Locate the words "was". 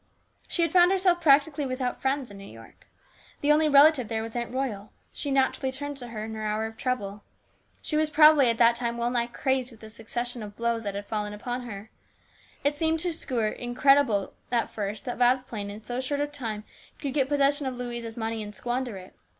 4.23-4.35, 7.95-8.09